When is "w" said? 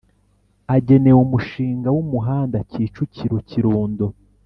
1.95-1.97